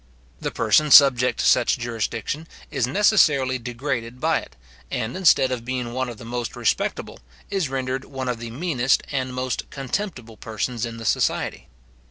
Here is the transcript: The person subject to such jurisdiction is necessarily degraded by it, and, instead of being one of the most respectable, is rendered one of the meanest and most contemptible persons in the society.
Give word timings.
The 0.39 0.49
person 0.49 0.89
subject 0.89 1.41
to 1.41 1.45
such 1.45 1.77
jurisdiction 1.77 2.47
is 2.71 2.87
necessarily 2.87 3.59
degraded 3.59 4.19
by 4.19 4.39
it, 4.39 4.55
and, 4.89 5.15
instead 5.15 5.51
of 5.51 5.63
being 5.63 5.93
one 5.93 6.09
of 6.09 6.17
the 6.17 6.25
most 6.25 6.55
respectable, 6.55 7.19
is 7.51 7.69
rendered 7.69 8.05
one 8.05 8.27
of 8.27 8.39
the 8.39 8.49
meanest 8.49 9.03
and 9.11 9.31
most 9.31 9.69
contemptible 9.69 10.37
persons 10.37 10.87
in 10.87 10.97
the 10.97 11.05
society. 11.05 11.67